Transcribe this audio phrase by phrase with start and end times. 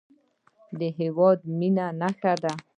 [0.79, 2.33] د هېواد د مینې نښې